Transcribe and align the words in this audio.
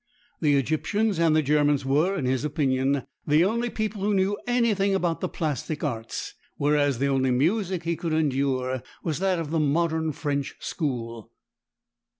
The 0.39 0.55
Egyptians 0.55 1.19
and 1.19 1.35
the 1.35 1.43
Germans 1.43 1.85
were, 1.85 2.15
in 2.17 2.25
his 2.25 2.43
opinion, 2.43 3.05
the 3.27 3.45
only 3.45 3.69
people 3.69 4.01
who 4.01 4.15
knew 4.15 4.35
anything 4.47 4.95
about 4.95 5.21
the 5.21 5.29
plastic 5.29 5.83
arts, 5.83 6.33
whereas 6.57 6.97
the 6.97 7.05
only 7.05 7.29
music 7.29 7.83
he 7.83 7.95
could 7.95 8.11
endure 8.13 8.81
was 9.03 9.19
that 9.19 9.37
of 9.37 9.51
the 9.51 9.59
modern 9.59 10.11
French 10.11 10.55
School. 10.59 11.29